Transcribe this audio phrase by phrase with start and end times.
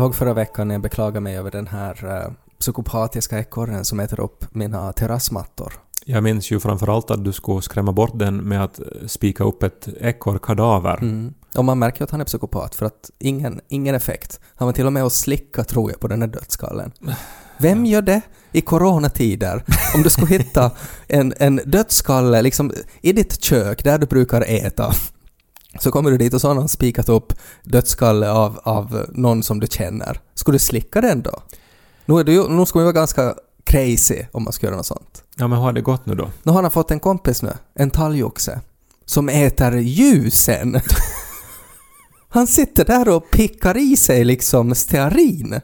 [0.00, 4.00] Du ihåg förra veckan när jag beklagade mig över den här eh, psykopatiska ekorren som
[4.00, 5.72] äter upp mina terrassmattor?
[6.04, 9.88] Jag minns ju framförallt att du skulle skrämma bort den med att spika upp ett
[10.00, 10.98] ekorrkadaver.
[10.98, 11.34] Mm.
[11.54, 14.40] Och man märker ju att han är psykopat för att ingen, ingen effekt.
[14.54, 16.92] Han var till och med och slicka tror jag på den här dödskallen.
[17.58, 18.20] Vem gör det
[18.52, 19.64] i coronatider?
[19.94, 20.70] Om du skulle hitta
[21.06, 24.92] en, en dödskalle liksom i ditt kök där du brukar äta
[25.78, 29.60] så kommer du dit och så har någon spikat upp dödskalle av, av någon som
[29.60, 30.20] du känner.
[30.34, 31.42] Skulle du slicka den då?
[32.04, 35.24] Nu, är du, nu skulle man vara ganska crazy om man ska göra något sånt.
[35.36, 36.30] Ja, men hur har det gått nu då?
[36.42, 38.60] Nu har han fått en kompis nu, en talgoxe,
[39.04, 40.80] som äter ljusen.
[42.32, 45.60] Han sitter där och pickar i sig liksom stearin.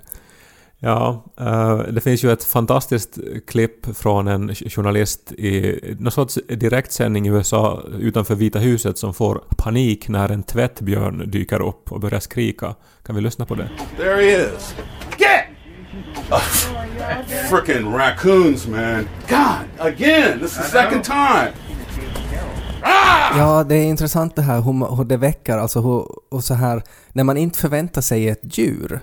[0.78, 7.26] Ja, eh, det finns ju ett fantastiskt klipp från en journalist i någon sorts direktsändning
[7.26, 12.20] i USA utanför Vita huset som får panik när en tvättbjörn dyker upp och börjar
[12.20, 12.74] skrika.
[13.06, 13.68] Kan vi lyssna på det?
[13.96, 14.74] There he is.
[15.18, 15.44] Get!
[17.50, 19.08] Frickin' raccoons, man.
[19.28, 20.38] God, again.
[20.40, 21.52] This is the second time.
[23.36, 26.82] Ja, det är intressant det här hur, hur det väcker, alltså hur, och så här,
[27.12, 29.00] när man inte förväntar sig ett djur,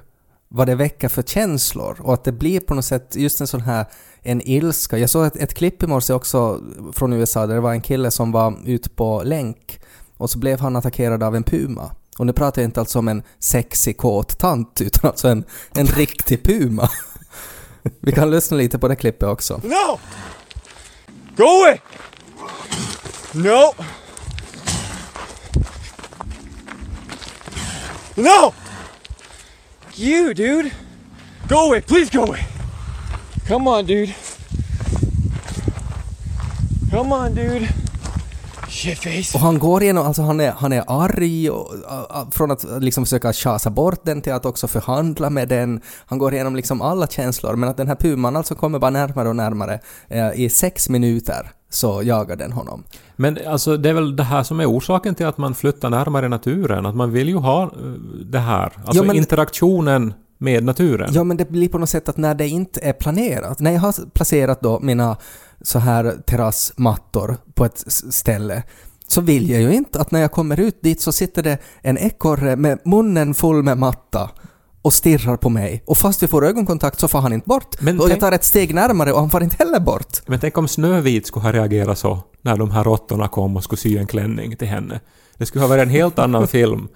[0.55, 3.61] vad det väcker för känslor och att det blir på något sätt just en sån
[3.61, 3.85] här
[4.21, 4.97] en ilska.
[4.97, 6.61] Jag såg ett, ett klipp i morse också
[6.93, 9.79] från USA där det var en kille som var ute på länk
[10.17, 11.91] och så blev han attackerad av en puma.
[12.17, 15.43] Och nu pratar jag inte alltså om en sexig kåt tant utan alltså en,
[15.75, 16.89] en riktig puma.
[17.99, 19.61] Vi kan lyssna lite på det klippet också.
[19.63, 19.99] No!
[21.37, 21.77] Go away!
[23.31, 23.73] No!
[28.15, 28.53] No!
[29.95, 30.71] You, dude!
[31.47, 32.39] Go away, please go away!
[33.47, 34.15] Come on, dude.
[36.91, 37.67] Come on, dude.
[38.69, 39.35] Shitface.
[39.35, 42.65] Och han går igenom, alltså han är, han är arg och, och, och från att
[42.79, 45.81] liksom försöka tjasa bort den till att också förhandla med den.
[46.05, 49.29] Han går igenom liksom alla känslor men att den här puman alltså kommer bara närmare
[49.29, 49.79] och närmare.
[50.07, 52.83] Eh, I sex minuter så jagar den honom.
[53.15, 56.27] Men alltså det är väl det här som är orsaken till att man flyttar närmare
[56.29, 56.85] naturen.
[56.85, 57.69] Att man vill ju ha eh,
[58.25, 58.63] det här.
[58.85, 61.09] Alltså Ja, men- interaktionen med naturen.
[61.13, 63.79] Ja men det blir på något sätt att när det inte är planerat, när jag
[63.79, 65.17] har placerat då mina
[65.61, 68.63] så här terrassmattor på ett ställe
[69.07, 71.97] så vill jag ju inte att när jag kommer ut dit så sitter det en
[71.97, 74.29] ekorre med munnen full med matta
[74.83, 75.83] och stirrar på mig.
[75.85, 77.81] Och fast vi får ögonkontakt så får han inte bort.
[77.81, 80.21] Men och jag tänk- tar ett steg närmare och han får inte heller bort.
[80.25, 83.79] Men tänk om Snövit skulle ha reagerat så när de här råttorna kom och skulle
[83.79, 84.99] sy en klänning till henne.
[85.37, 86.87] Det skulle ha varit en helt annan film.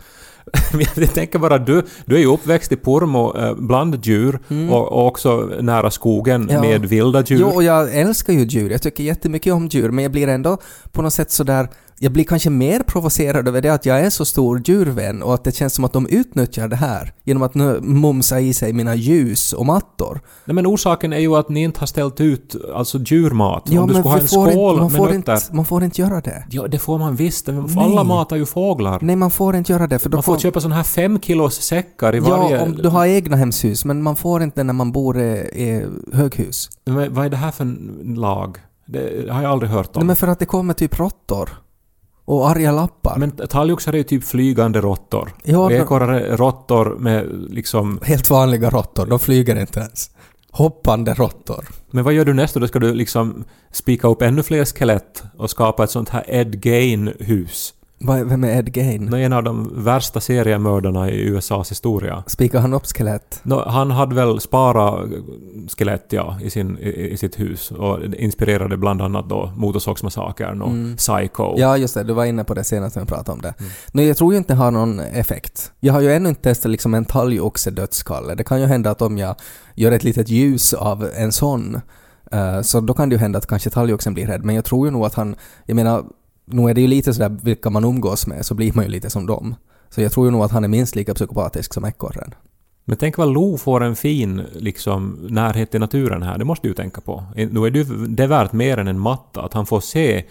[0.96, 4.40] Jag tänker bara, du, du är ju uppväxt i Pormo eh, bland djur
[4.72, 6.56] och, och också nära skogen Mm.
[6.56, 6.62] Ja.
[6.62, 7.40] med vilda djur.
[7.40, 8.70] Jo, och jag älskar ju djur.
[8.70, 10.58] Jag tycker jättemycket om djur, men jag blir ändå
[10.92, 11.68] på något sätt sådär...
[12.00, 15.44] Jag blir kanske mer provocerad över det att jag är så stor djurvän och att
[15.44, 18.96] det känns som att de utnyttjar det här genom att nu mumsa i sig mina
[18.96, 20.22] ljus och mattor.
[20.46, 23.70] Nej, men orsaken är ju att ni inte har ställt ut alltså djurmat.
[23.70, 26.22] om du skulle ha en får skål inte, man, får inte, man får inte göra
[26.22, 26.44] det.
[26.50, 27.50] Ja, det får man visst.
[27.78, 29.00] Alla matar ju fåglar.
[29.02, 32.16] Nej, man får inte göra det för Man får köpa såna här fem kilos säckar
[32.16, 32.62] i Ja, varje...
[32.62, 36.70] om du har egna hemshus, men man får inte när man bor i, i höghus.
[36.86, 38.58] Men vad är det här för en lag?
[38.86, 39.94] Det har jag aldrig hört om.
[39.96, 41.50] Nej, men för att det kommer typ råttor.
[42.28, 43.18] Och arga lappar.
[43.18, 45.34] Men talgoxar är ju typ flygande råttor.
[45.44, 48.00] Ja, ekorrar är råttor med liksom...
[48.04, 50.12] Helt vanliga råttor, de flyger inte ens.
[50.52, 51.66] Hoppande råttor.
[51.92, 52.60] Men vad gör du nästa?
[52.60, 56.66] Då ska du liksom spika upp ännu fler skelett och skapa ett sånt här Ed
[56.66, 57.74] Gein-hus.
[58.00, 59.14] Vem är Ed Gein?
[59.14, 62.24] En av de värsta seriemördarna i USAs historia.
[62.28, 63.40] Spikar han upp skelett?
[63.44, 65.10] Nå, han hade väl sparat
[65.78, 70.98] skelett ja, i, sin, i, i sitt hus och inspirerade bland annat då Motorsågsmassakern och
[70.98, 71.48] Psycho.
[71.48, 71.62] Mm.
[71.62, 72.04] Ja, just det.
[72.04, 73.54] Du var inne på det senast när vi pratade om det.
[73.92, 75.72] Nej, jag tror ju inte det har någon effekt.
[75.80, 78.36] Jag har ju ännu inte testat liksom en talgoxe dödskalle.
[78.36, 79.36] Det kan ju hända att om jag
[79.76, 81.82] gör ett litet ljus av en sån
[82.32, 84.44] eh, så då kan det ju hända att kanske talgoxen blir rädd.
[84.44, 85.36] Men jag tror ju nog att han...
[85.66, 86.04] Jag menar,
[86.48, 89.10] nu är det ju lite sådär vilka man umgås med så blir man ju lite
[89.10, 89.56] som dem.
[89.90, 92.34] Så jag tror ju nog att han är minst lika psykopatisk som ekorren.
[92.86, 96.38] Men tänk vad Lo får en fin liksom, närhet till naturen här.
[96.38, 97.24] Det måste du ju tänka på.
[97.36, 97.70] Nu är
[98.08, 99.42] det, värt mer än en matta.
[99.42, 100.24] Att han får se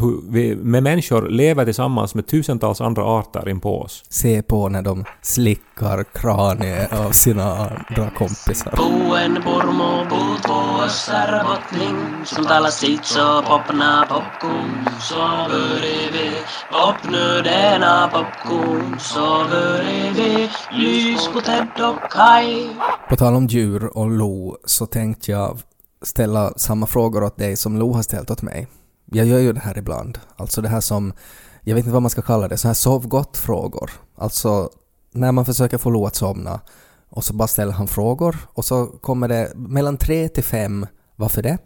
[0.00, 4.04] hur vi med människor lever tillsammans med tusentals andra arter inpå oss.
[4.08, 8.70] Se på när de slickar kraniet av sina andra kompisar.
[8.70, 15.14] Puhuen purmu puut vuossar botling, som talar sitt så popna popcorn, så
[15.50, 16.30] börjar vi
[16.72, 22.68] popnödena popcorn, så börjar vi lys på Ted och Kai.
[23.08, 25.58] På tal om djur och Lo så tänkte jag
[26.02, 28.66] ställa samma frågor åt dig som Lo har ställt åt mig.
[29.06, 30.18] Jag gör ju det här ibland.
[30.36, 31.12] Alltså det här som,
[31.60, 33.90] jag vet inte vad man ska kalla det, så här sov gott-frågor.
[34.16, 34.70] Alltså
[35.12, 36.60] när man försöker få Lo att somna
[37.08, 40.86] och så bara ställer han frågor och så kommer det mellan tre till fem
[41.16, 41.58] varför det?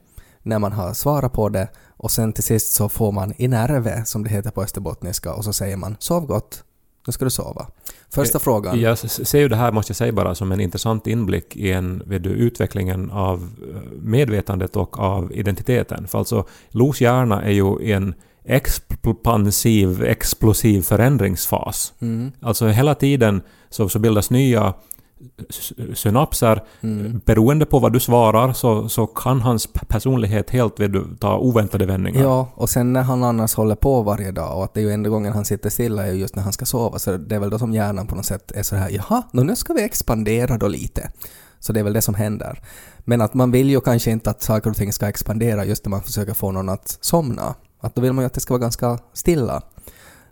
[0.42, 4.04] När man har svarat på det och sen till sist så får man i nerve,
[4.04, 6.64] som det heter på österbottniska, och så säger man sov gott,
[7.06, 7.66] nu ska du sova.
[8.10, 8.80] Första frågan.
[8.80, 12.02] Jag ser ju det här, måste jag säga bara, som en intressant inblick i en,
[12.06, 16.08] vet du, utvecklingen av eh, medvetandet och av identiteten.
[16.08, 18.14] För alltså, Los hjärna är ju en
[18.44, 21.92] expansiv, explosiv förändringsfas.
[22.00, 22.32] Mm.
[22.40, 24.74] Alltså hela tiden så, så bildas nya
[25.94, 26.62] synapser.
[26.80, 27.20] Mm.
[27.24, 31.86] Beroende på vad du svarar så, så kan hans personlighet helt vet du, ta oväntade
[31.86, 32.22] vändningar.
[32.22, 34.90] Ja, och sen när han annars håller på varje dag och att det är ju
[34.90, 37.38] enda gången han sitter stilla är ju just när han ska sova, så det är
[37.38, 40.58] väl då som hjärnan på något sätt är så här jaha, nu ska vi expandera
[40.58, 41.10] då lite.
[41.60, 42.62] Så det är väl det som händer.
[42.98, 45.90] Men att man vill ju kanske inte att saker och ting ska expandera just när
[45.90, 47.54] man försöker få någon att somna.
[47.80, 49.62] Att då vill man ju att det ska vara ganska stilla.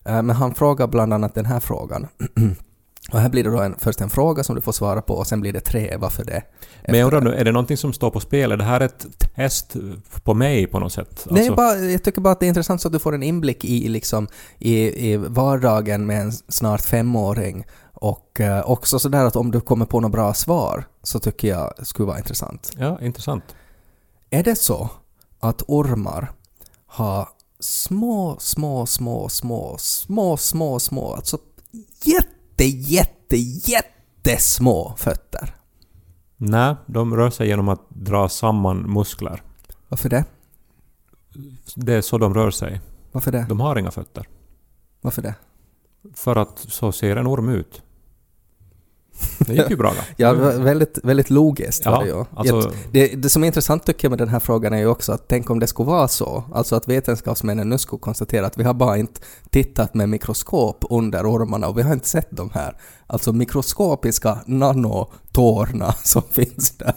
[0.05, 2.06] Eh, Men han frågar bland annat den här frågan.
[3.13, 5.27] Och här blir det då en, först en fråga som du får svara på och
[5.27, 6.43] sen blir det tre, varför det?
[6.89, 8.53] Men jag undrar nu, är det någonting som står på spel?
[8.53, 9.77] Är det här ett test
[10.23, 11.27] på mig på något sätt?
[11.31, 13.23] Nej, Alltså- bara, jag tycker bara att det är intressant så att du får en
[13.23, 14.29] inblick i, liksom,
[14.59, 17.65] i, i vardagen med en snart femåring.
[17.93, 21.87] Och eh, också sådär att om du kommer på några bra svar så tycker jag
[21.87, 22.73] skulle vara intressant.
[22.79, 23.45] Ja, intressant.
[24.31, 24.91] Är det så
[25.41, 26.33] att ormar
[26.87, 27.29] har
[27.61, 31.39] små, små, små, små, små, små, små, alltså
[32.05, 32.29] jätte,
[32.65, 35.55] jätte, jättesmå fötter?
[36.37, 39.43] Nej, de rör sig genom att dra samman muskler.
[39.89, 40.25] Varför det?
[41.75, 42.81] Det är så de rör sig.
[43.13, 43.47] Varför det?
[43.49, 44.29] De har inga fötter.
[45.01, 45.35] Varför det?
[46.15, 47.83] För att så ser en orm ut.
[49.38, 50.03] Det gick ju bra då.
[50.17, 52.25] Ja, vä- väldigt, väldigt logiskt var det ju.
[52.37, 55.12] alltså- det, det som är intressant tycker jag med den här frågan är ju också
[55.12, 58.65] att tänk om det skulle vara så, alltså att vetenskapsmännen nu skulle konstatera att vi
[58.65, 59.20] har bara inte
[59.50, 62.76] tittat med mikroskop under ormarna och vi har inte sett de här,
[63.06, 66.94] alltså mikroskopiska nanotårna som finns där.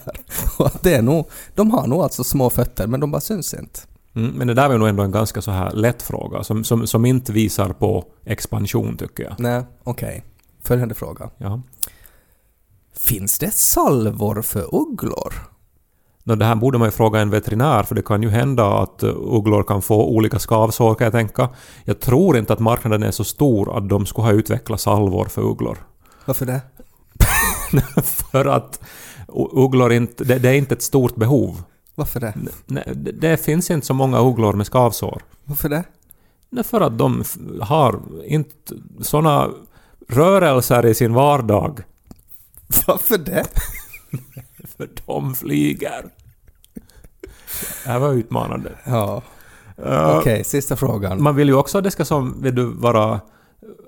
[0.58, 3.54] Och att det är nog, de har nog alltså små fötter men de bara syns
[3.54, 3.80] inte.
[4.14, 6.86] Mm, men det där var nog ändå en ganska så här lätt fråga som, som,
[6.86, 9.34] som inte visar på expansion tycker jag.
[9.38, 10.22] Nej, okej.
[10.64, 11.30] Följande fråga.
[11.38, 11.62] Ja.
[12.98, 15.34] Finns det salvor för ugglor?
[16.24, 19.10] Det här borde man ju fråga en veterinär för det kan ju hända att uh,
[19.10, 21.48] ugglor kan få olika skavsår kan jag tänka.
[21.84, 25.42] Jag tror inte att marknaden är så stor att de skulle ha utvecklat salvor för
[25.42, 25.78] ugglor.
[26.24, 26.60] Varför det?
[28.02, 28.80] för att
[29.52, 30.24] ugglor inte...
[30.24, 31.62] Det, det är inte ett stort behov.
[31.94, 32.34] Varför det?
[32.66, 35.22] Nej, det, det finns inte så många ugglor med skavsår.
[35.44, 35.84] Varför det?
[36.50, 37.24] Nej, för att de
[37.60, 39.48] har inte såna
[40.08, 41.80] rörelser i sin vardag.
[42.86, 43.44] Varför det?
[44.76, 46.04] För de flyger.
[47.84, 48.70] Det här var utmanande.
[48.84, 49.22] Ja.
[49.86, 51.22] Uh, Okej, sista frågan.
[51.22, 53.20] Man vill ju också att det ska som, vill du vara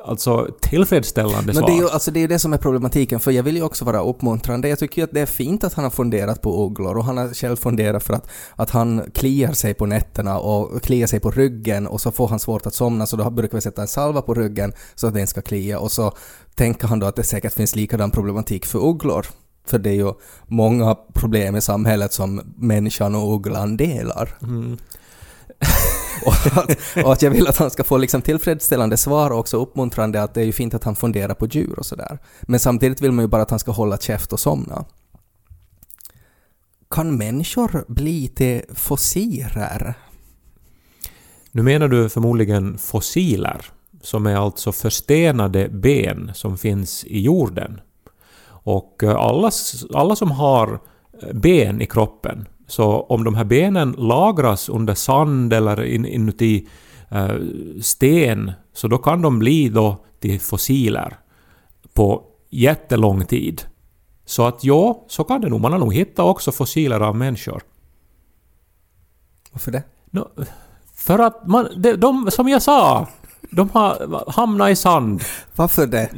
[0.04, 1.66] alltså tillfredsställande Men svar.
[1.66, 3.62] det är ju alltså det, är ju det som är problematiken, för jag vill ju
[3.62, 4.68] också vara uppmuntrande.
[4.68, 7.16] Jag tycker ju att det är fint att han har funderat på ugglor och han
[7.16, 11.30] har själv funderat för att, att han kliar sig på nätterna och kliar sig på
[11.30, 14.22] ryggen och så får han svårt att somna så då brukar vi sätta en salva
[14.22, 16.12] på ryggen så att den ska klia och så
[16.54, 19.26] tänker han då att det säkert finns likadan problematik för ugglor.
[19.66, 20.12] För det är ju
[20.46, 24.38] många problem i samhället som människan och ugglan delar.
[24.42, 24.78] Mm.
[26.26, 29.56] och, att, och att jag vill att han ska få liksom tillfredsställande svar och också
[29.62, 32.18] uppmuntrande att det är ju fint att han funderar på djur och sådär.
[32.42, 34.84] Men samtidigt vill man ju bara att han ska hålla käft och somna.
[36.90, 39.94] Kan människor bli till fossiler?
[41.50, 43.66] Nu menar du förmodligen fossiler,
[44.02, 47.80] som är alltså förstenade ben som finns i jorden.
[48.46, 49.50] Och eh, alla,
[49.94, 50.80] alla som har
[51.22, 56.68] eh, ben i kroppen, så om de här benen lagras under sand eller in, inuti
[57.08, 57.36] eh,
[57.82, 61.16] sten, så då kan de bli då till fossiler
[61.94, 63.62] på jättelång tid.
[64.24, 65.60] Så att ja, så kan det nog.
[65.60, 67.62] Man har nog hittat också fossiler av människor.
[69.52, 69.82] Varför det?
[70.10, 70.28] Nå,
[70.94, 73.08] för att man, de, de, som jag sa,
[73.50, 75.22] de har hamnat i sand.
[75.56, 76.10] Varför det?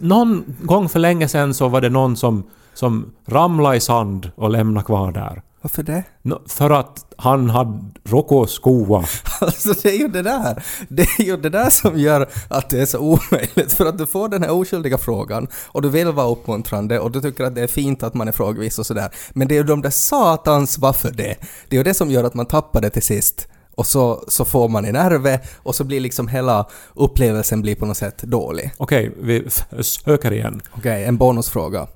[0.00, 2.42] Någon gång för länge sedan så var det någon som,
[2.74, 5.42] som ramlade i sand och lämnade kvar där.
[5.66, 6.04] Varför det?
[6.22, 9.04] Nå, för att han hade råkat skoa.
[9.40, 10.64] Alltså det är ju det där.
[10.88, 13.72] Det är ju det där som gör att det är så omöjligt.
[13.72, 17.20] För att du får den här oskyldiga frågan och du vill vara uppmuntrande och du
[17.20, 19.10] tycker att det är fint att man är frågvis och sådär.
[19.32, 21.36] Men det är ju de där satans varför det.
[21.68, 23.48] Det är ju det som gör att man tappar det till sist.
[23.74, 27.86] Och så, så får man en nerve och så blir liksom hela upplevelsen blir på
[27.86, 28.70] något sätt dålig.
[28.76, 29.48] Okej, vi
[29.80, 30.62] söker igen.
[30.76, 31.86] Okej, en bonusfråga.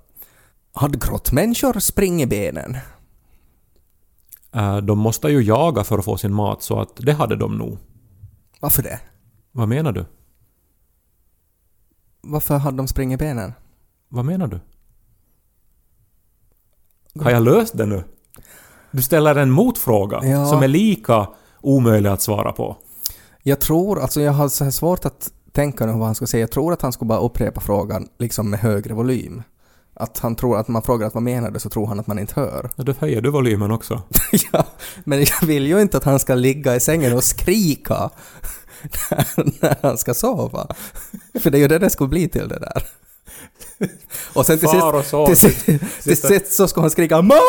[0.72, 2.74] Hade grottmänniskor springbenen?
[2.74, 2.80] Eh,
[4.82, 7.78] de måste ju jaga för att få sin mat, så att det hade de nog.
[8.60, 9.00] Varför det?
[9.52, 10.04] Vad menar du?
[12.20, 13.52] Varför hade de springbenen?
[14.08, 14.60] Vad menar du?
[17.22, 18.04] Har jag löst det nu?
[18.90, 20.46] Du ställer en motfråga Ja.
[20.46, 21.28] som är lika
[21.60, 22.76] omöjlig att svara på.
[23.42, 26.40] Jag tror, alltså jag har så här svårt att tänka nu vad han ska säga.
[26.40, 29.42] Jag tror att han skulle bara upprepa frågan liksom med högre volym.
[30.00, 32.18] Att han tror att man frågar att vad menar du så tror han att man
[32.18, 32.70] inte hör.
[32.76, 34.02] Ja, Då höjer du volymen också.
[34.52, 34.66] ja,
[35.04, 38.10] men jag vill ju inte att han ska ligga i sängen och skrika
[39.10, 40.66] när, när han ska sova.
[41.40, 42.82] För det är ju det det skulle bli till det där.
[44.32, 47.40] Och sen till Far och sist, till, sist, till sist så ska han skrika ”Mamma!”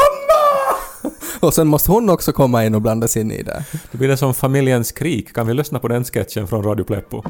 [1.39, 3.63] Och sen måste hon också komma in och blanda sig in i det.
[3.91, 5.33] Då blir det som familjens krig.
[5.33, 7.23] Kan vi lyssna på den sketchen från Radio Pleppo?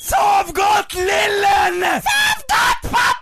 [0.00, 1.80] Sov gott lillen!
[1.80, 3.17] Sov gott pappa!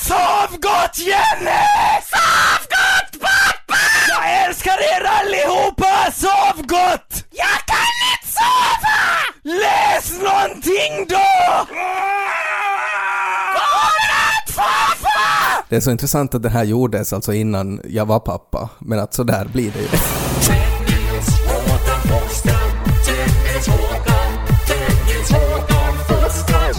[0.00, 1.64] Sov gott Jenny!
[2.12, 3.78] Sov gott pappa!
[4.08, 6.12] Jag älskar er allihopa!
[6.12, 7.24] Sov gott!
[7.30, 8.98] Jag kan inte sova!
[9.42, 11.28] Läs någonting då!
[13.54, 15.64] Godnatt farfar!
[15.68, 18.68] Det är så intressant att det här gjordes alltså innan jag var pappa.
[18.78, 19.88] Men att så där blir det ju.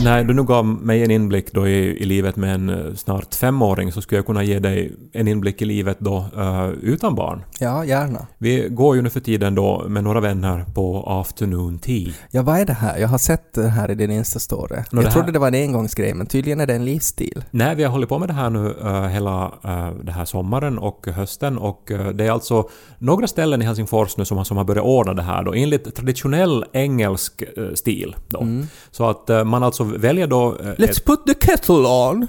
[0.04, 3.36] När du nu gav mig en inblick då i, i livet med en eh, snart
[3.36, 7.44] femåring så skulle jag kunna ge dig en inblick i livet då eh, utan barn.
[7.60, 8.28] Ja, gärna.
[8.38, 12.14] Vi går ju nu för tiden då med några vänner på afternoon tea.
[12.32, 12.98] Ja, vad är det här?
[12.98, 14.84] Jag har sett det här i din Insta-story.
[14.92, 17.44] Nå, jag trodde det var en engångsgrej, men tydligen är det en livsstil.
[17.52, 20.78] Nej, vi har hållit på med det här nu uh, hela uh, det här sommaren
[20.78, 24.58] och hösten och uh, det är alltså några ställen i Helsingfors nu som har, som
[24.58, 28.48] har börjat ordna det här då enligt traditionell engelsk uh, stil då.
[28.92, 30.52] Så att uh, man alltså väljer då...
[30.52, 32.28] uh, Let's ett, put the kettle on!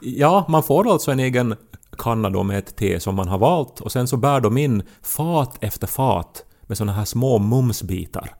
[0.00, 1.54] ja, man får alltså en egen
[1.98, 4.82] kanna då med ett te som man har valt och sen så bär de in
[5.02, 8.34] fat efter fat med såna här små mumsbitar.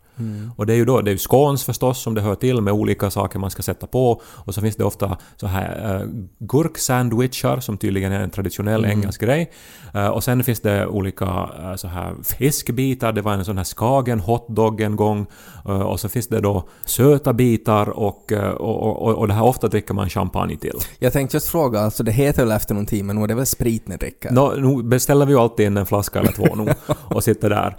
[0.56, 2.72] Och det är ju då, det är ju scones förstås som det hör till med
[2.72, 7.60] olika saker man ska sätta på och så finns det ofta så här uh, gurksandwichar
[7.60, 9.50] som tydligen är en traditionell engelsk grej.
[9.94, 11.24] Eh, och sen finns det olika
[11.58, 15.26] eh, så här fiskbitar, det var en sån här skagen hotdog en gång
[15.68, 19.68] Eh, och så finns det då söta bitar och, och, och, och det här ofta
[19.68, 20.78] dricker man champagne till.
[20.98, 23.34] Jag tänkte just fråga, alltså det heter väl efter någon tid, men nu är det
[23.34, 24.30] väl sprit ni dricker?
[24.30, 26.74] Nå, nu beställer vi ju alltid in en flaska eller två nu
[27.14, 27.76] och sitter där.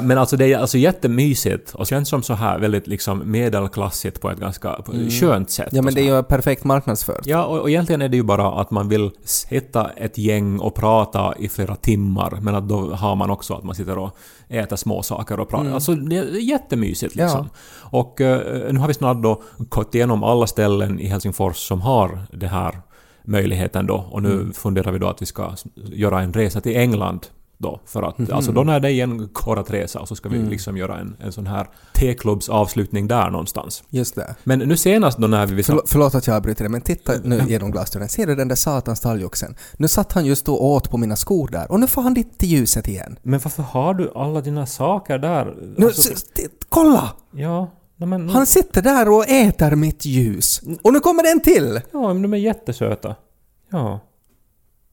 [0.00, 4.30] Men alltså det är alltså jättemysigt och känns som så här väldigt liksom medelklassigt på
[4.30, 5.68] ett ganska ett skönt sätt.
[5.72, 7.20] Ja, men det är ju perfekt marknadsfört.
[7.24, 10.74] Ja, och, och egentligen är det ju bara att man vill sitta ett gäng och
[10.74, 14.16] prata i flera timmar, men att då har man också att man sitter och
[14.48, 15.70] äter små saker och pratar.
[15.70, 17.24] Alltså det är jättemysigt Ja.
[17.24, 17.48] liksom.
[17.80, 22.26] Och eh, nu har vi snart då gått igenom alla ställen i Helsingfors som har
[22.32, 22.80] det här
[23.24, 27.26] möjligheten då och nu funderar vi då att vi ska göra en resa till England
[27.58, 30.28] då för att alltså då när det är en går att resa och så ska
[30.28, 33.84] vi liksom göra en, en sån här T-klubbsavslutning där någonstans.
[33.90, 34.34] Just det.
[34.44, 35.62] Men nu senast då när vi...
[35.62, 38.08] Förlåt, förlåt att jag avbryter dig, men titta nu genom glasdörren.
[38.08, 39.56] Ser du den där satans talgoxen?
[39.76, 42.38] Nu satt han just och åt på mina skor där och nu får han dit
[42.38, 43.18] till ljuset igen.
[43.22, 45.54] Men varför har du alla dina saker där?
[45.76, 46.12] Nu, Alltså,
[46.68, 47.12] kolla!
[47.30, 48.28] ja, men...
[48.28, 50.60] Han sitter där och äter mitt ljus.
[50.82, 51.80] Och nu kommer den till!
[51.92, 53.14] Ja, men de är jättesöta.
[53.70, 54.00] Ja.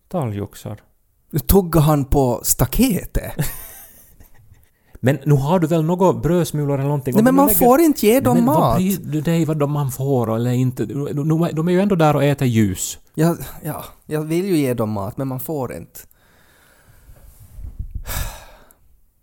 [0.09, 0.77] Talgoxar.
[1.33, 3.31] Nu tuggar han på staketet.
[4.99, 7.13] Men nu har du väl några brödsmulor eller någonting?
[7.15, 8.75] Nej men man lägger- får inte ge dem men vad mat.
[8.77, 10.85] bryr du dig vad de man får eller inte?
[10.85, 12.97] De, de, är ju ändå där och äter ljus.
[13.15, 15.99] Jag, ja, jag vill ju ge dem mat, men man får inte.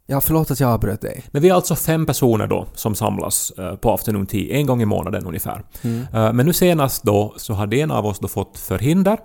[0.07, 1.23] Ja, förlåt att jag avbröt dig.
[1.31, 4.83] Men vi är alltså fem personer då som samlas eh, på afternoon tea en gång
[4.83, 5.65] i månaden ungefär.
[5.83, 9.19] Eh, Men nu senast då så hade en av oss då fått förhinder.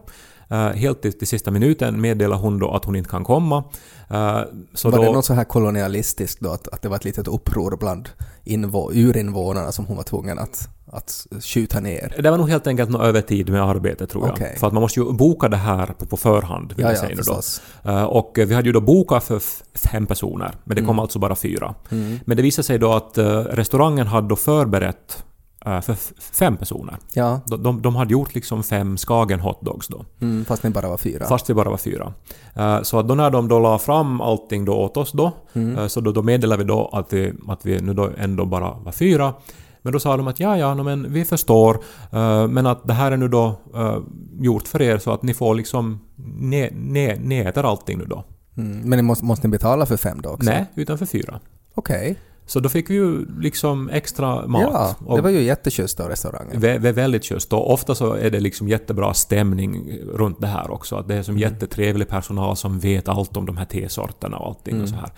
[0.49, 3.63] Eh, Helt till, till sista minuten meddelar hon då att hon inte kan komma.
[4.09, 4.39] Eh,
[4.73, 7.27] Så var då, det något så här kolonialistiskt då, att, att det var ett litet
[7.27, 8.09] uppror bland
[8.43, 12.13] invå, urinvånarna som hon var tvungen att, att skjuta ner?
[12.23, 14.59] Det var nog helt enkelt något övertid med arbetet tror jag.
[14.59, 16.73] För att man måste ju boka det här på, på förhand.
[16.75, 17.21] Vill Ja, jag ja, säga nu
[17.83, 17.91] då.
[17.91, 19.41] Eh, Och vi hade ju då bokat för
[19.77, 20.99] fem personer, men det kom Mm.
[20.99, 21.75] alltså bara fyra.
[22.25, 23.17] Men det visade sig då att
[23.57, 25.23] restaurangen hade då förberett
[25.65, 26.95] för f- fem personer.
[27.13, 30.05] Ja, De, de, de hade gjort liksom fem Skagen hotdogs då.
[30.21, 31.25] mm, fast ni bara var fyra.
[31.25, 32.13] Fast vi bara var fyra.
[32.55, 35.87] Eh, Så att då när de då la fram allting då åt oss då, eh,
[35.87, 38.91] så då, då meddelade vi då att vi, att vi nu då ändå bara var
[38.91, 39.33] fyra.
[39.81, 41.79] Men då sa de att ja, ja, no, men vi förstår,
[42.11, 43.97] eh, men att det här är nu då eh,
[44.39, 45.99] gjort för er så att ni får liksom,
[46.39, 48.23] ni, ni, ni äter allting nu då.
[48.57, 50.49] Mm, men ni måste, måste ni betala för fem då också?
[50.49, 51.39] Nej, utan för fyra.
[51.75, 52.15] Okej.
[52.47, 54.61] Så då fick vi ju liksom extra mat.
[55.07, 56.61] Ja, det var ju jätteschysst av restaurangen.
[56.61, 60.71] Vä- vä- väldigt just och ofta så är det liksom jättebra stämning runt det här
[60.71, 60.95] också.
[60.95, 64.81] Att det är som jättetrevlig personal som vet allt om de här tesorterna och allting
[64.81, 65.11] och så här.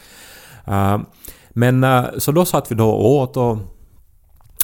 [0.96, 1.02] Eh,
[1.50, 3.58] men eh, så då satt vi då och åt och,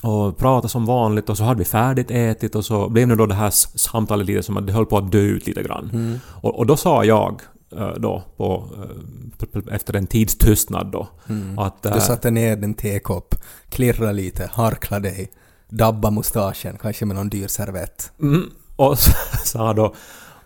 [0.04, 3.26] och pratade som vanligt och så hade vi färdigt ätit och så blev det då
[3.26, 6.20] det här samtalet lite som att det höll på att dö ut lite grann.
[6.26, 7.42] Och, och då sa jag
[7.98, 8.70] då på,
[9.54, 11.08] eh, efter en tids tystnad då
[11.58, 11.86] att...
[11.86, 13.36] eh, Du satte ner din tekopp,
[13.70, 15.32] klirra lite, harkla dig,
[15.70, 18.12] dabba mustaschen, kanske med någon dyr servett.
[18.22, 18.98] Mm, och
[19.46, 19.94] sa då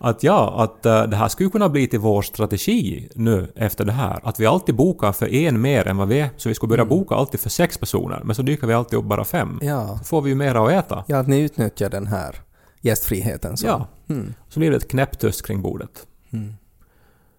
[0.00, 3.92] att ja, att eh, det här skulle kunna bli till vår strategi nu efter det
[3.92, 4.20] här.
[4.22, 6.30] Att vi alltid bokar för en mer än vad vi är.
[6.36, 9.04] Så vi skulle börja boka alltid för sex personer, men så dyker vi alltid upp
[9.04, 9.58] bara fem.
[9.62, 9.98] Ja.
[9.98, 11.04] Så får vi ju mera att äta.
[11.06, 12.36] Ja, att ni utnyttjar den här
[12.80, 13.56] gästfriheten.
[13.56, 13.66] Så.
[13.66, 13.86] Ja.
[14.08, 14.34] Mm.
[14.48, 16.06] Så blev det ett knäpptyst kring bordet.
[16.32, 16.54] Mm.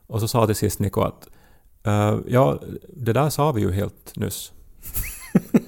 [0.10, 1.28] Och så sa till sist Niko att
[1.84, 4.52] eh, ja, det där sa vi ju helt nyss.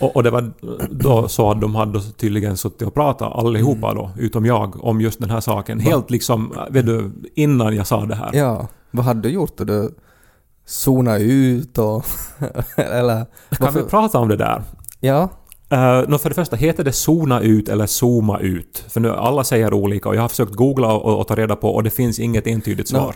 [0.00, 0.52] och, och det var
[0.90, 5.20] då så att de hade tydligen suttit och pratat allihopa då, utom jag, om just
[5.20, 5.80] den här saken.
[5.80, 8.30] Helt liksom, vet du, innan jag sa det här.
[8.32, 9.56] Ja, vad hade du gjort?
[9.56, 9.64] då?
[9.64, 9.94] Du
[10.64, 12.04] zonade ut och...
[12.76, 13.26] eller...
[13.50, 14.62] Kan vi prata om det där?
[15.00, 15.28] Ja,
[15.72, 18.84] Uh, no, för det första, heter det zona ut eller zooma ut?
[18.88, 21.74] För nu alla säger olika och jag har försökt googla och, och ta reda på
[21.74, 23.14] och det finns inget entydigt svar.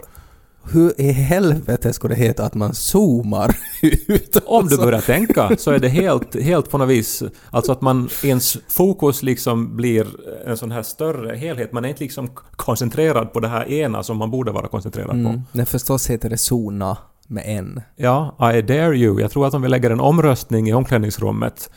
[0.73, 4.37] hur i helvete skulle det heta att man zoomar ut?
[4.47, 4.85] Om du alltså?
[4.85, 9.23] börjar tänka så är det helt, helt på något vis, alltså att man ens fokus
[9.23, 10.07] liksom blir
[10.47, 11.73] en sån här större helhet.
[11.73, 15.29] Man är inte liksom koncentrerad på det här ena som man borde vara koncentrerad på.
[15.29, 15.41] Mm.
[15.53, 16.97] Nej, förstås heter det zona
[17.27, 17.81] med en.
[17.97, 19.21] Ja, I dare you.
[19.21, 21.71] Jag tror att om vi lägger en omröstning i omklädningsrummet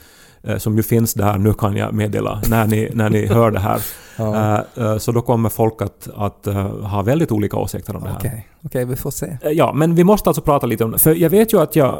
[0.57, 3.81] som ju finns där, nu kan jag meddela, när ni, när ni hör det här.
[4.17, 4.35] Ja.
[4.77, 8.09] eh, eh, så då kommer folk att, att eh, ha väldigt olika åsikter om det
[8.09, 8.17] här.
[8.17, 9.37] Okej, okej, vi får se.
[9.41, 10.97] Eh, Ja, men vi måste alltså prata lite om det.
[10.97, 11.99] För jag vet ju att jag,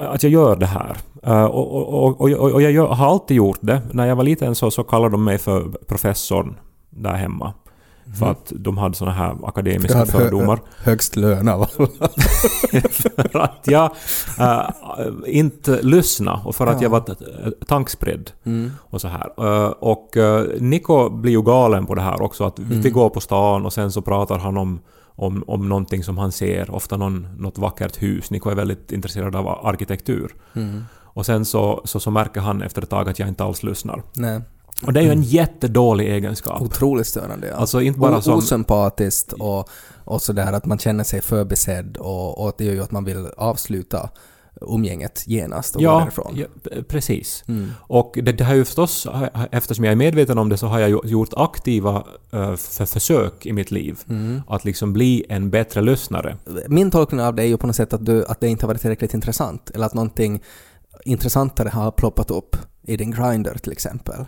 [0.00, 0.96] att jag gör det här.
[1.22, 3.82] Eh, Och, och, och, och, och jag gör, har alltid gjort det.
[3.92, 6.56] När jag var liten så, så kallade de mig för professorn
[6.90, 7.52] där hemma.
[8.18, 10.60] För att de hade såna här akademiska hade hö- fördomar.
[10.78, 11.88] högst lön av alla.
[12.90, 13.90] för att jag
[14.38, 14.68] äh,
[15.26, 16.82] inte lyssna och för att Ja.
[16.82, 17.14] jag var t-
[17.66, 18.30] tankspridd.
[18.44, 18.70] Mm.
[18.80, 19.30] Och så här.
[19.38, 22.44] Eh, och uh, Nico blir ju galen på det här också.
[22.44, 22.80] Att Mm.
[22.80, 26.32] vi går på stan och sen så pratar han om, om, om någonting som han
[26.32, 26.70] ser.
[26.74, 28.30] Ofta någon, något vackert hus.
[28.30, 30.34] Nico är väldigt intresserad av arkitektur.
[30.54, 30.84] Mm.
[31.12, 34.02] Och sen så, så, så märker han efter ett tag att jag inte alls lyssnar.
[34.16, 34.40] Nej,
[34.86, 36.62] Och det är ju en jättedålig egenskap.
[36.62, 37.46] otroligt störande.
[37.48, 37.54] Ja.
[37.54, 38.34] Alltså inte bara som...
[38.34, 39.68] Osympatiskt och,
[40.04, 43.26] och sådär att man känner sig förbisedd och, och det gör ju att man vill
[43.36, 44.10] avsluta
[44.60, 46.32] umgänget genast och gå Ja, därifrån.
[46.36, 46.46] ja,
[46.88, 47.44] precis.
[47.48, 47.72] Mm.
[47.80, 49.06] Och det, det har ju förstås,
[49.50, 53.52] eftersom jag är medveten om det, så har jag gjort aktiva eh, för försök i
[53.52, 53.98] mitt liv.
[54.08, 54.42] Mm.
[54.48, 56.36] Att liksom bli en bättre lyssnare.
[56.68, 58.68] Min tolkning av det är ju på något sätt att, du, att det inte har
[58.68, 60.42] varit tillräckligt intressant eller att någonting
[61.04, 64.24] intressantare har ploppat upp i din grinder till exempel.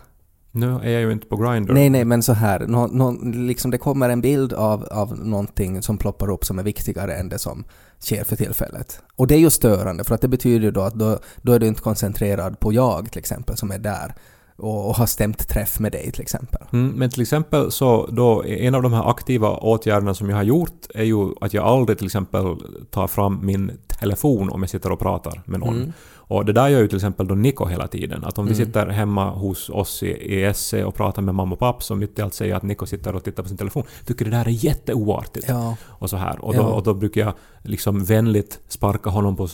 [0.54, 1.72] Nu är jag ju inte på Grindr.
[1.72, 2.66] Nej, nej, men så här.
[2.66, 6.62] Nå, nå, liksom det kommer en bild av, av någonting som ploppar upp som är
[6.62, 7.64] viktigare än det som
[8.00, 9.00] sker för tillfället.
[9.16, 11.58] Och det är ju störande, för att det betyder ju då att då, då är
[11.58, 14.14] du inte koncentrerad på jag till exempel, som är där
[14.56, 16.62] och, och har stämt träff med dig till exempel.
[16.72, 20.42] Mm, men till exempel så då, en av de här aktiva åtgärderna som jag har
[20.42, 22.44] gjort är ju att jag aldrig till exempel
[22.90, 25.76] tar fram min telefon om jag sitter och pratar med någon.
[25.76, 25.92] Mm.
[26.32, 28.24] Och det där gör ju till exempel då Niko hela tiden.
[28.24, 28.66] Att om vi Mm.
[28.66, 30.06] sitter hemma hos oss i,
[30.38, 32.86] i SE och pratar med mamma och pappa så mitt i allt säger att Niko
[32.86, 33.82] sitter och tittar på sin telefon.
[34.06, 35.46] Tycker det där är jätteoartigt.
[35.48, 35.76] Ja.
[35.88, 36.44] Och så här.
[36.44, 36.66] Och då, Ja.
[36.66, 39.48] och då brukar jag liksom vänligt sparka honom på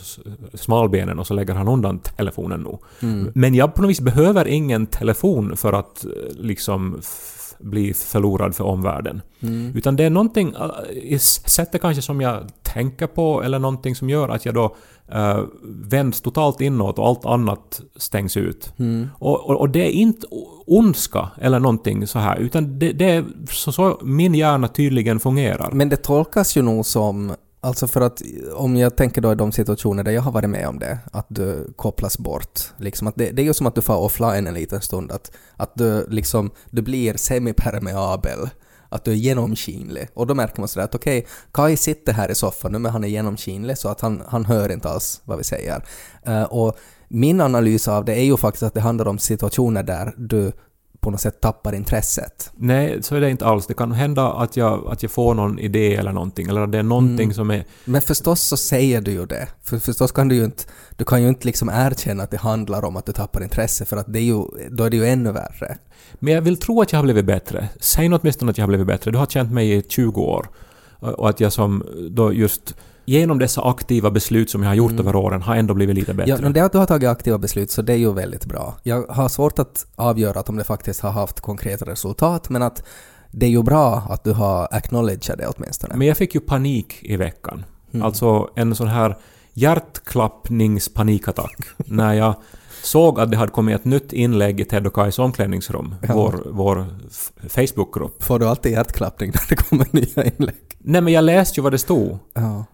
[0.54, 2.78] smalbenen och så lägger han undan telefonen nu.
[3.08, 3.30] Mm.
[3.34, 7.00] Men jag på något vis behöver ingen telefon för att eh, liksom
[7.60, 9.22] bli förlorad för omvärlden.
[9.40, 9.72] Mm.
[9.76, 12.42] Utan det är någonting eh, i sättet kanske som jag
[12.74, 14.76] tänker på eller någonting som gör att jag då
[15.14, 18.72] uh, vänds totalt inåt och allt annat stängs ut.
[18.78, 19.08] Mm.
[19.18, 20.26] Och, och, och det är inte
[20.66, 25.70] ondska eller någonting så här utan det, det är så, så min hjärna tydligen fungerar.
[25.72, 28.22] Men det tolkas ju nog som, alltså för att
[28.54, 31.26] om jag tänker då i de situationer där jag har varit med om det, att
[31.28, 32.60] du kopplas bort.
[32.76, 35.32] Liksom att det, det är ju som att du får offline en liten stund, att,
[35.56, 38.48] att du liksom, du blir semipermeabel.
[38.88, 40.08] Att du är genomskinlig.
[40.14, 43.04] Och då märker man sådär att okej, Kai sitter här i soffan nu men han
[43.04, 45.84] är genomskinlig så att han, han hör inte alls vad vi säger.
[46.28, 46.76] Uh, och
[47.08, 50.52] min analys av det är ju faktiskt att det handlar om situationer där du
[51.00, 52.50] på något sätt tappar intresset.
[52.56, 53.66] Nej, så är det inte alls.
[53.66, 56.78] Det kan hända att jag, att jag får någon idé eller någonting, eller att det
[56.78, 57.34] är någonting Mm.
[57.34, 57.64] som är...
[57.84, 59.48] Men förstås så säger du ju det.
[59.62, 60.64] För förstås kan du ju inte,
[60.96, 63.96] du kan ju inte liksom erkänna att det handlar om att du tappar intresse för
[63.96, 65.78] att det är ju, då är det ju ännu värre.
[66.14, 67.68] Men jag vill tro att jag har blivit bättre.
[67.80, 69.10] Säg åtminstone att jag har blivit bättre.
[69.10, 70.48] Du har känt mig i 20 år.
[71.00, 72.74] Och att jag som då just
[73.08, 76.32] genom dessa aktiva beslut som jag har gjort över åren har ändå blivit lite bättre.
[76.32, 76.40] Mm.
[76.40, 78.74] Ja, men det att du har tagit aktiva beslut så det är ju väldigt bra.
[78.82, 82.82] Jag har svårt att avgöra att om det faktiskt har haft konkreta resultat men att
[83.30, 85.96] det är ju bra att du har acknowledgat det åtminstone.
[85.96, 87.64] Men jag fick ju panik i veckan.
[87.92, 88.06] Mm.
[88.06, 89.16] Alltså en sån här
[89.52, 92.34] hjärtklappningspanikattack när jag
[92.82, 96.14] såg att det hade kommit ett nytt inlägg i Ted och Kais omklädningsrum, Ja.
[96.14, 96.86] vår, vår
[97.48, 98.22] Facebookgrupp.
[98.22, 100.56] Får du alltid hjärtklappning när det kommer nya inlägg?
[100.78, 102.18] Nej men jag läste ju vad det stod.
[102.34, 102.64] Ja.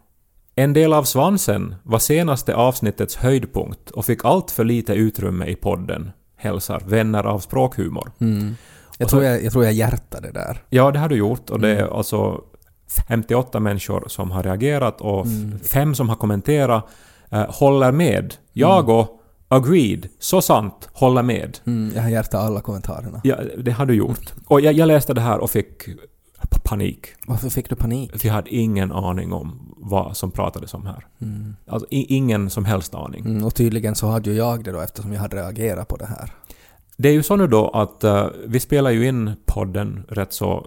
[0.55, 5.55] En del av svansen var senaste avsnittets höjdpunkt och fick allt för lite utrymme i
[5.57, 6.11] podden.
[6.37, 8.13] Hälsar vänner av språkhumor.
[8.21, 8.55] Mm.
[8.99, 10.63] Jag, så- tror jag, jag tror jag hjärtar det där.
[10.71, 11.93] Ja, det har du gjort och det är Mm.
[11.93, 12.41] alltså
[13.09, 15.59] 58 människor som har reagerat och Mm.
[15.59, 16.85] fem som har kommenterat
[17.31, 18.35] eh, håller med.
[18.53, 21.59] Jag och agreed, så sant, håller med.
[21.67, 23.21] Mm, jag har hjärtat alla kommentarerna.
[23.25, 24.33] Ja, det har du gjort.
[24.47, 25.83] Och jag, jag läste det här och fick
[26.65, 27.07] panik.
[27.27, 28.19] Varför fick du panik?
[28.21, 31.07] För jag hade ingen aning om vad som pratades om här.
[31.23, 31.57] Mm.
[31.67, 33.25] Alltså ingen som helst aning.
[33.27, 36.07] Mm, och tydligen så hade ju jag det då eftersom jag hade reagerat på det
[36.07, 36.31] här.
[36.97, 40.67] Det är ju så nu då att eh, vi spelar ju in podden rätt så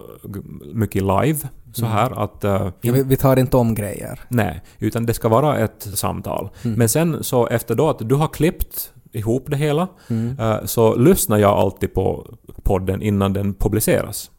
[0.73, 1.37] mycket live.
[1.73, 1.97] Så Mm.
[1.97, 2.43] här att...
[2.43, 4.19] eh, Ja, vi, vi tar inte om grejer.
[4.29, 6.49] Nej, utan det ska vara ett samtal.
[6.63, 6.77] Mm.
[6.77, 10.39] Men sen så efter då att du har klippt ihop det hela Mm.
[10.39, 12.27] eh, så lyssnar jag alltid på
[12.63, 14.31] podden innan den publiceras.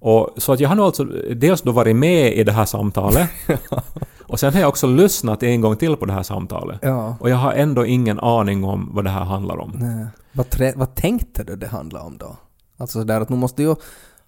[0.00, 3.30] Och, så att jag har nog alltså dels då varit med i det här samtalet
[4.26, 6.78] och sen har jag också lyssnat en gång till på det här samtalet.
[6.82, 7.16] Ja.
[7.20, 9.72] Och jag har ändå ingen aning om vad det här handlar om.
[9.74, 10.06] Nej.
[10.32, 12.36] Vad, trä- vad tänkte du det handlade om då?
[12.76, 13.74] Alltså där att nu måste ju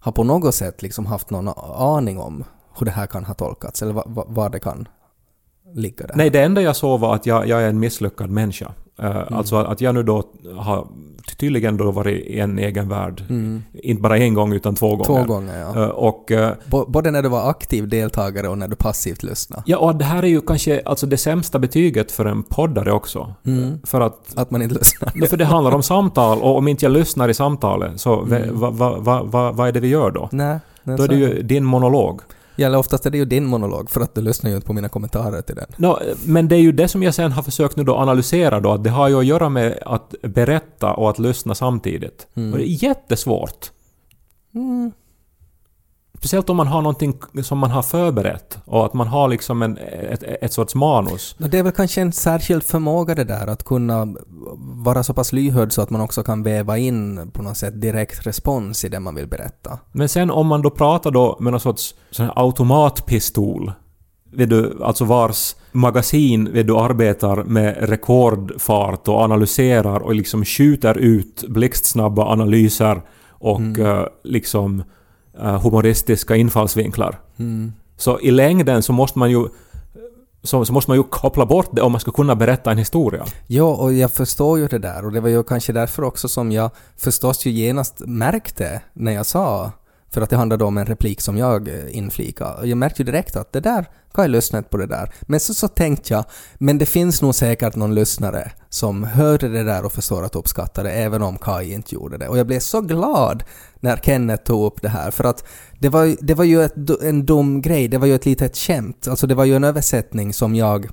[0.01, 2.45] ha på något sätt liksom haft någon aning om
[2.79, 4.89] hur det här kan ha tolkats eller vad, vad det kan
[5.75, 6.15] ligga där.
[6.17, 8.73] Nej, det enda jag såg var att jag, jag är en misslyckad människa.
[9.03, 10.23] Eh, Alltså att jag nu då
[10.57, 10.87] har
[11.39, 13.23] tydligen då varit i en egen värld.
[13.31, 13.63] Mm.
[13.73, 15.05] Inte bara en gång utan två gånger.
[15.05, 15.83] Två gånger ja.
[15.83, 16.53] Eh, Och, eh,
[16.89, 19.63] Både när du var aktiv deltagare och när du passivt lyssnade.
[19.67, 23.35] ja, och det här är ju kanske alltså det sämsta betyget för en poddare också.
[23.47, 23.79] Mm.
[23.85, 25.27] För att Att man inte lyssnar.
[25.27, 28.49] För det handlar om samtal och om inte jag lyssnar i samtalet så Mm.
[28.61, 30.29] vad va, va, va, vad är det vi gör då?
[30.33, 30.59] Nej.
[30.85, 32.21] Då är det ju din monolog.
[32.57, 34.73] Ja, eller oftast är det ju din monolog för att du lyssnar ju inte på
[34.73, 35.67] mina kommentarer till den.
[35.77, 38.73] No, men det är ju det som jag sen har försökt nu då analysera då,
[38.73, 42.27] att det har ju att göra med att berätta och att lyssna samtidigt.
[42.35, 42.53] Mm.
[42.53, 43.71] Och det är jättesvårt.
[44.55, 44.93] Mm.
[46.21, 49.79] Speciellt om man har någonting som man har förberett och att man har liksom en,
[49.79, 51.35] ett, ett sorts manus.
[51.39, 54.15] Det är väl kanske en särskild förmåga det där att kunna
[54.59, 58.27] vara så pass lyhörd så att man också kan väva in på något sätt direkt
[58.27, 59.79] respons i det man vill berätta.
[59.93, 63.73] Men sen om man då pratar då med någon sorts sån här automatpistol,
[64.33, 70.99] vet du, alltså vars magasin vet du, arbetar med rekordfart och analyserar och liksom skjuter
[70.99, 74.83] ut blixtsnabba analyser och eh, liksom
[75.41, 77.21] humoristiska infallsvinklar.
[77.37, 77.73] Mm.
[77.97, 79.49] Så i längden så måste man ju
[80.43, 83.25] så, så måste man ju koppla bort det om man ska kunna berätta en historia.
[83.47, 86.53] Ja, och jag förstår ju det där och det var ju kanske därför också som
[86.53, 89.73] jag förstås ju genast märkte när jag sa
[90.11, 92.67] för att det handlade om en replik som jag eh, inflikade.
[92.67, 95.13] Jag märkte ju direkt att det där, kan jag lyssna på det där.
[95.21, 96.25] Men så, så tänkte jag,
[96.59, 100.83] men det finns nog säkert någon lyssnare som hörde det där och förstår att uppskatta
[100.83, 102.29] det, även om Kai inte gjorde det.
[102.29, 103.45] Och jag blev så glad
[103.81, 105.45] när Kenneth tog upp det här, för att
[105.79, 108.57] det var, ju- det var ju ett, en dum grej, det var ju ett litet
[108.57, 109.09] skämt.
[109.09, 110.89] Alltså det var ju en översättning som jag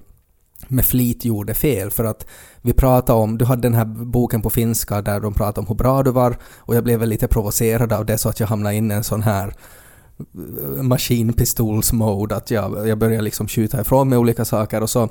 [0.68, 1.90] med flit gjorde fel.
[1.92, 2.26] För att
[2.62, 5.76] vi pratade om, du hade den här boken på finska där de pratade om hur
[5.76, 6.38] bra du var.
[6.58, 9.04] Och jag blev väl lite provocerad av det så att jag hamnade in i en
[9.04, 9.48] sån här
[10.20, 15.10] eh, maskinpistols-mode att jag, jag började liksom skjuta ifrån mig olika saker och så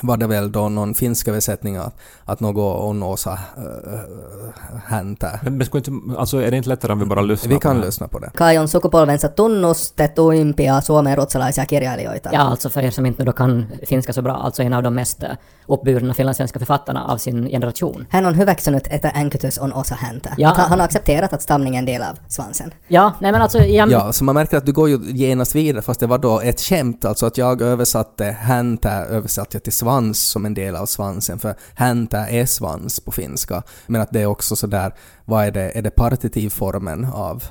[0.00, 5.40] var det väl då någon finsk översättning att, att något on osa äh, häntä.
[5.42, 7.60] Men, men skulle inte, alltså är det inte lättare om vi bara lyssnar Vi på
[7.60, 7.86] kan det här?
[7.86, 8.30] lyssna på det.
[8.34, 12.30] Kai on sukupolvensa tunnustetuimpia suomenruotsalaisia kirjailijoita.
[12.32, 14.94] Ja, alltså för er som inte då kan finska så bra, alltså en av de
[14.94, 15.28] mest eh,
[15.66, 18.06] uppburna finlandssvenska författarna av sin generation.
[18.10, 20.34] Hän on hyväksynyt, että änkytys on osa häntä.
[20.36, 20.50] Ja.
[20.50, 22.70] Att Han han har accepterat att stamning är en del av svansen.
[22.88, 23.58] Ja, nej men alltså...
[23.58, 26.40] Jag, Ja, så man märker att du går ju genast vidare fast det var då
[26.40, 30.86] ett skämt, alltså att jag översatte häntä översatte jag till svans som en del av
[30.86, 33.62] svansen, för häntä är svans på finska.
[33.86, 37.44] Men att det är också sådär, vad är det, är det partitivformen av?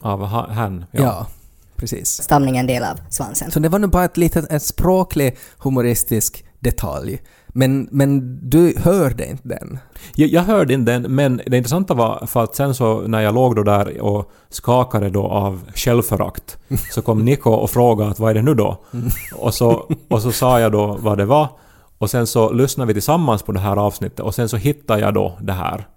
[0.00, 0.84] Av ha- han?
[0.90, 1.26] Ja.
[1.76, 2.22] precis.
[2.22, 3.50] Stamning är en del av svansen.
[3.50, 7.20] Så det var nu bara ett litet, en språklig humoristisk detalj.
[7.56, 9.78] Men, men du hörde inte den?
[10.14, 13.34] Jag, jag hörde inte den, men det intressanta var för att sen så när jag
[13.34, 16.58] låg då där och skakade då av självförakt
[16.94, 18.78] så kom Niko och frågade att vad är det nu då?
[19.34, 21.48] Och så, och så sa jag då vad det var
[21.98, 25.14] och sen så lyssnade vi tillsammans på det här avsnittet och sen så hittade jag
[25.14, 25.88] då det här.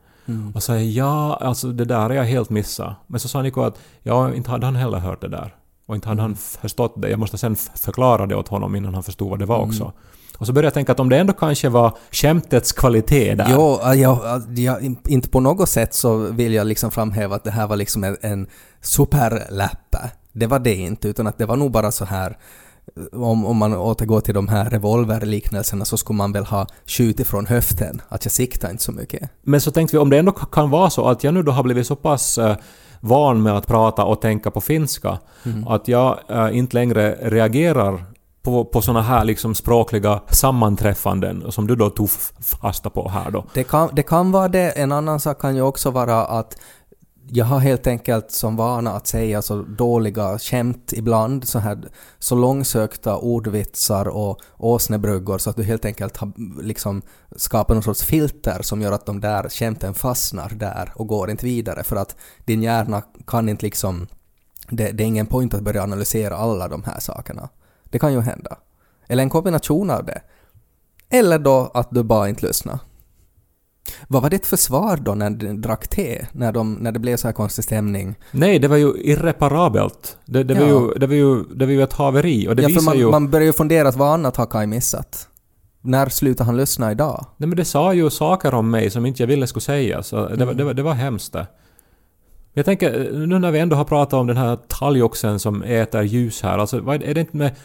[0.53, 2.95] Och sa ja, alltså det där har jag helt missat.
[3.07, 5.55] Men så sa Niko att ja, inte hade han heller hört det där.
[5.85, 7.09] Och inte hade han förstått det.
[7.09, 9.93] Jag måste sen förklara det åt honom innan han förstod vad det var också.
[10.37, 13.47] Och så började jag tänka att om det ändå kanske var skämtets kvalitet där.
[13.51, 17.51] Jo, äh, jag, jag, inte på något sätt så vill jag liksom framhäva att det
[17.51, 18.47] här var liksom en, en
[18.81, 20.11] superläppe.
[20.33, 22.37] Det var det inte, utan att det var nog bara så här
[23.11, 27.45] om, om man återgår till de här revolverliknelserna så skulle man väl ha skjutit från
[27.45, 28.01] höften.
[28.09, 29.29] Att jag siktar inte så mycket.
[29.41, 31.63] Men så tänkte vi om det ändå kan vara så att jag nu då har
[31.63, 32.55] blivit så pass eh,
[32.99, 35.19] van med att prata och tänka på finska
[35.67, 38.05] att jag eh, inte längre reagerar
[38.47, 43.45] på, på såna här liksom språkliga sammanträffanden som du då tog fasta på här då.
[43.53, 44.71] Det kan, det kan vara det.
[44.71, 46.57] En annan sak kan ju också vara att
[47.29, 51.77] jag har helt enkelt som vana att säga så dåliga skämt ibland, så här
[52.19, 56.31] så långsökta ordvitsar och åsnebryggor så att du helt enkelt har
[56.61, 57.01] liksom
[57.35, 61.45] skapat någon sorts filter som gör att de där skämten fastnar där och går inte
[61.45, 64.07] vidare för att din hjärna kan inte liksom...
[64.69, 67.49] Det, det är ingen point att börja analysera alla de här sakerna.
[67.89, 68.57] Det kan ju hända.
[69.07, 70.21] Eller en kombination av det.
[71.09, 72.79] Eller då att du bara inte lyssnar.
[74.07, 76.25] Vad var ditt försvar då när du drack te?
[76.31, 78.15] När, de, när det blev så här konstig stämning?
[78.31, 80.17] Nej, det var ju irreparabelt.
[80.25, 80.67] Det, det, var, Ja.
[80.67, 83.11] ju, det, var, ju, det var ju ett haveri och det ja, visar man, ju...
[83.11, 85.27] man börjar ju fundera att vad annat har Kai missat?
[85.81, 87.25] När slutar han lyssna idag?
[87.37, 90.27] Nej men det sa ju saker om mig som inte jag ville skulle säga, så
[90.27, 91.47] det, var, det, var, det var hemskt det.
[92.53, 96.41] Jag tänker, nu när vi ändå har pratat om den här talgoxen som äter ljus
[96.41, 97.55] här, alltså är det inte med...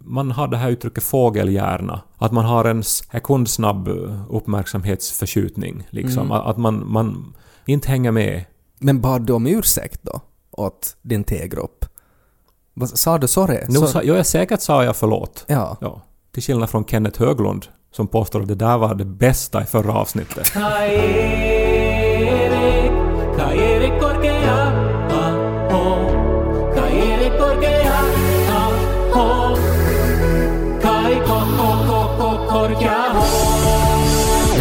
[0.00, 2.00] Man har det här uttrycket fågelhjärna.
[2.18, 3.88] Att man har en sekundsnabb
[4.30, 6.32] uppmärksamhetsförskjutning liksom.
[6.32, 7.34] Att att man, man
[7.66, 8.44] inte hänger med.
[8.78, 10.20] Men bad du om ursäkt då?
[10.50, 11.84] Åt din tegrupp?
[12.74, 13.58] Vad- Sa du sorry?
[13.68, 15.44] Nu Så- sa, ja, säkert sa jag förlåt.
[15.48, 15.76] ja.
[15.80, 16.02] Ja.
[16.32, 19.92] Till skillnad från Kenneth Höglund som påstår att det där var det bästa i förra
[19.94, 20.52] avsnittet.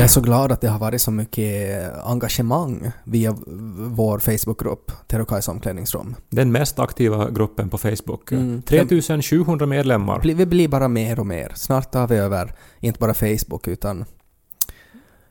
[0.04, 3.36] Jag är så glad att det har varit så mycket engagemang via
[3.78, 6.16] vår Facebookgrupp, Terokais omklädningsrum.
[6.30, 8.32] Den mest aktiva gruppen på Facebook.
[8.32, 8.62] Mm.
[8.62, 10.22] 3700 medlemmar.
[10.24, 11.52] Vi blir bara mer och mer.
[11.56, 14.06] Snart har vi över, inte bara Facebook, utan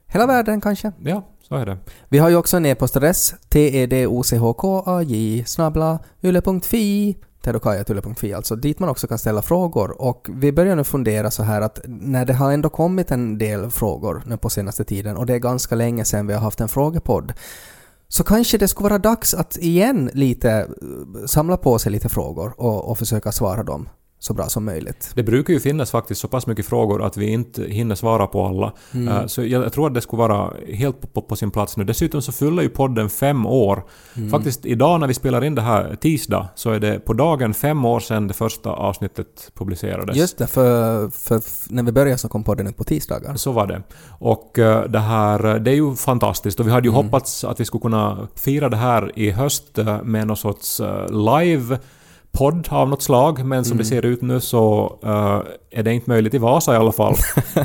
[0.06, 0.92] hela världen kanske.
[1.04, 1.78] Ja, så är det.
[2.08, 9.18] Vi har ju också en e-postadress, tedochkaj snabla yle.fi tedokaja.yle.fi alltså, dit man också kan
[9.18, 10.02] ställa frågor.
[10.02, 13.70] Och vi börjar nu fundera så här att när det har ändå kommit en del
[13.70, 16.68] frågor nu på senaste tiden och det är ganska länge sedan vi har haft en
[16.68, 17.32] frågepodd
[18.08, 22.54] så kanske det skulle vara dags att igen lite eh, samla på sig lite frågor
[22.56, 23.88] och, och försöka svara dem
[24.22, 25.10] så bra som möjligt.
[25.14, 28.46] Det brukar ju finnas faktiskt så pass mycket frågor att vi inte hinner svara på
[28.46, 28.72] alla.
[28.94, 29.08] Mm.
[29.08, 31.84] Eh, Så jag tror att det skulle vara helt på, på, på sin plats nu.
[31.84, 33.82] Dessutom så fyller ju podden fem år.
[34.16, 34.30] Mm.
[34.30, 37.84] Faktiskt idag när vi spelar in det här tisdag så är det på dagen fem
[37.84, 40.16] år sedan det första avsnittet publicerades.
[40.16, 43.34] Just det, för, för, för när vi började så kom podden ut på tisdagar.
[43.34, 43.82] Så var det.
[44.18, 47.04] Och eh, det här, det är ju fantastiskt och vi hade ju Mm.
[47.04, 50.80] hoppats att vi skulle kunna fira det här i höst eh, med någon sorts
[51.10, 51.78] live
[52.32, 56.10] podd av något slag, men som det ser ut nu så eh, är det inte
[56.10, 57.14] möjligt i Vasa i alla fall.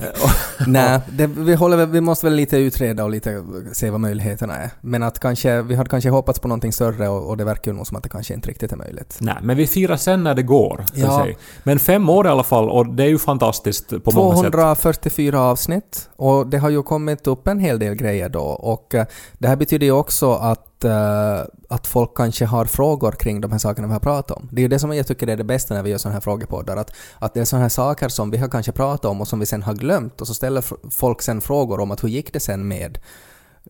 [0.67, 4.69] Nej, det, vi, håller, vi måste väl lite utreda och lite se vad möjligheterna är.
[4.81, 7.77] Men att kanske, vi hade kanske hoppats på någonting större och, och det verkar ju
[7.77, 9.17] nog som att det kanske inte riktigt är möjligt.
[9.21, 10.85] Nej, men vi firar sen när det går.
[10.93, 11.27] Ja.
[11.63, 14.51] Men fem år i alla fall och det är ju fantastiskt på många sätt.
[14.51, 19.05] 244 avsnitt och det har ju kommit upp en hel del grejer då och eh,
[19.37, 23.59] det här betyder ju också att, eh, att folk kanske har frågor kring de här
[23.59, 24.49] sakerna vi har pratat om.
[24.51, 26.21] Det är ju det som jag tycker är det bästa när vi gör sådana här
[26.21, 29.27] frågepoddar, att, att det är sådana här saker som vi har kanske pratat om och
[29.27, 32.33] som vi sen har glömt och så ställer folk sen frågor om att hur gick
[32.33, 32.99] det sen med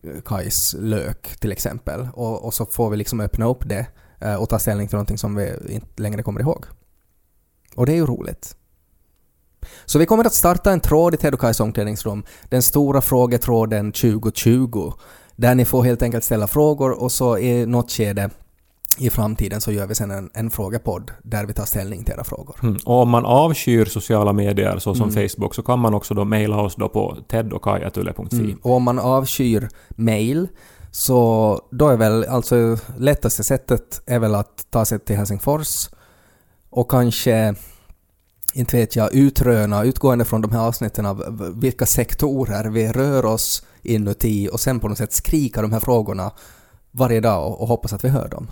[0.02, 3.86] eh, Kajs lök till exempel och, och så får vi liksom öppna upp det
[4.24, 6.66] uh, och ta ställning till någonting som vi inte längre kommer ihåg.
[7.74, 8.56] Och det är ju roligt.
[9.84, 14.92] Så vi kommer att starta en tråd i Tedokais omklädningsrum, den stora frågetråden 2020,
[15.38, 18.30] där ni får helt enkelt ställa frågor och så i något skede
[18.98, 22.24] i framtiden så gör vi sen en, en frågepodd där vi tar ställning till era
[22.24, 22.56] frågor.
[22.62, 22.76] Mm.
[22.84, 25.28] Och om man avskyr sociala medier såsom Mm.
[25.28, 28.36] Facebook så kan man också då mejla oss då på tedokaja.yle.fi.
[28.36, 28.58] Mm.
[28.62, 30.48] Och om man avskyr mail
[30.90, 35.88] så då är väl alltså lättaste sättet är väl att ta sig till Helsingfors
[36.70, 37.54] och kanske
[38.54, 43.62] inte vet jag, utröna utgående från de här avsnitten av vilka sektorer vi rör oss
[43.82, 46.30] inuti och sen på något sätt skrika de här frågorna
[46.90, 48.50] varje dag och, och hoppas att vi hör dem.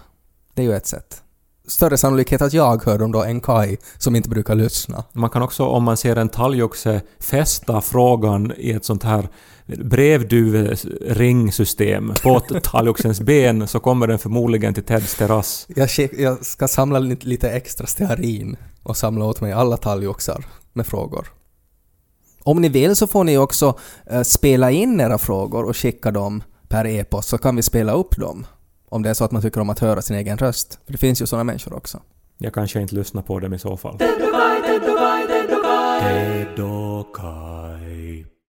[0.55, 1.23] Det är ju ett sätt.
[1.69, 5.05] Större sannolikhet att jag hör dem då än Kai som inte brukar lyssna.
[5.13, 9.29] Man kan också, om man ser en talgoxe, fästa frågan i ett sånt här
[9.67, 15.67] brevduveringsystem på talgoxens ben så kommer den förmodligen till Teds terrass.
[15.69, 20.87] Jag, jag ska samla lite, lite extra stearin och samla åt mig alla talgoxar med
[20.87, 21.27] frågor.
[22.47, 23.79] Om ni vill så får ni också
[24.11, 28.17] eh, spela in era frågor och skicka dem per e-post så kan vi spela upp
[28.17, 28.47] dem.
[28.89, 30.79] Om det är så att man tycker om att höra sin egen röst.
[30.85, 32.01] För det finns ju sådana människor också.
[32.39, 33.99] Jag kanske inte lyssnar på dem i så fall.